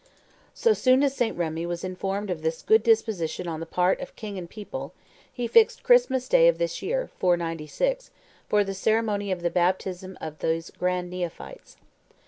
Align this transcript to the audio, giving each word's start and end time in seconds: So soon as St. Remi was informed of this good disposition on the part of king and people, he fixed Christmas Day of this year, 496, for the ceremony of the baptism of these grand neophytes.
So 0.55 0.73
soon 0.73 1.03
as 1.03 1.15
St. 1.15 1.37
Remi 1.37 1.67
was 1.67 1.83
informed 1.83 2.31
of 2.31 2.41
this 2.41 2.63
good 2.63 2.81
disposition 2.81 3.47
on 3.47 3.59
the 3.59 3.67
part 3.67 3.99
of 3.99 4.15
king 4.15 4.35
and 4.35 4.49
people, 4.49 4.95
he 5.31 5.45
fixed 5.45 5.83
Christmas 5.83 6.27
Day 6.27 6.47
of 6.47 6.57
this 6.57 6.81
year, 6.81 7.11
496, 7.19 8.09
for 8.49 8.63
the 8.63 8.73
ceremony 8.73 9.31
of 9.31 9.43
the 9.43 9.51
baptism 9.51 10.17
of 10.19 10.39
these 10.39 10.71
grand 10.71 11.11
neophytes. 11.11 11.77